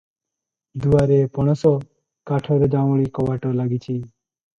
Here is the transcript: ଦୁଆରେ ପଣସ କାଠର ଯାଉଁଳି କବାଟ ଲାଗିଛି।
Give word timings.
ଦୁଆରେ 0.85 1.19
ପଣସ 1.35 1.73
କାଠର 2.31 2.71
ଯାଉଁଳି 2.77 3.05
କବାଟ 3.19 3.53
ଲାଗିଛି। 3.61 3.93